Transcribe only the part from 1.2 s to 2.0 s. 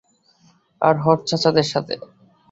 চাচাদের সাথে!